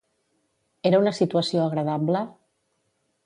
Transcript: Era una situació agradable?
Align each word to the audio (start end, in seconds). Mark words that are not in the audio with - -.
Era 0.89 1.01
una 1.03 1.13
situació 1.17 1.61
agradable? 1.65 2.25